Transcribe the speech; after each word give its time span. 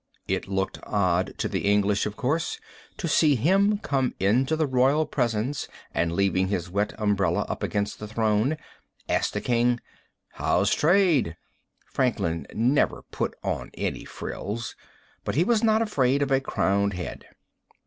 It 0.27 0.47
looked 0.47 0.79
odd 0.81 1.37
to 1.37 1.47
the 1.47 1.59
English, 1.65 2.07
of 2.07 2.15
course, 2.15 2.59
to 2.97 3.07
see 3.07 3.35
him 3.35 3.77
come 3.77 4.15
into 4.19 4.55
the 4.55 4.65
royal 4.65 5.05
presence, 5.05 5.67
and, 5.93 6.13
leaving 6.13 6.47
his 6.47 6.71
wet 6.71 6.99
umbrella 6.99 7.41
up 7.47 7.61
against 7.61 7.99
the 7.99 8.07
throne, 8.07 8.57
ask 9.07 9.31
the 9.33 9.41
king: 9.41 9.79
"How's 10.29 10.73
trade?" 10.73 11.37
Franklin 11.85 12.47
never 12.55 13.03
put 13.11 13.35
on 13.43 13.69
any 13.75 14.03
frills, 14.03 14.75
but 15.23 15.35
he 15.35 15.43
was 15.43 15.61
not 15.63 15.83
afraid 15.83 16.23
of 16.23 16.31
a 16.31 16.41
crowned 16.41 16.93
head. 16.95 17.23